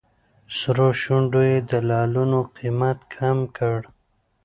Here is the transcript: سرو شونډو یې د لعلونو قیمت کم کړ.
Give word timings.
سرو 0.57 0.87
شونډو 1.01 1.41
یې 1.51 1.57
د 1.69 1.71
لعلونو 1.89 2.37
قیمت 2.57 2.99
کم 3.15 3.37
کړ. 3.57 3.79